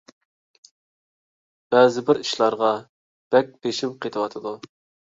[1.75, 2.73] بەزىبىر ئىشلارغا
[3.39, 4.59] بەك بېشىم قېتىۋاتىدۇ.